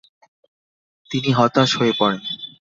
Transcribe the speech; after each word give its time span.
তিনি 1.11 1.29
হতাশ 1.37 1.69
হয়ে 1.79 1.93
পড়েন। 1.99 2.21